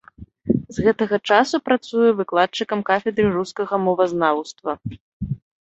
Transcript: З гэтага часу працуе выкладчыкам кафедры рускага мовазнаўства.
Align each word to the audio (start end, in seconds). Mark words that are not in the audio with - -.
З 0.77 0.85
гэтага 0.85 1.19
часу 1.35 1.55
працуе 1.69 2.09
выкладчыкам 2.21 2.79
кафедры 2.89 3.27
рускага 3.39 3.75
мовазнаўства. 3.85 4.71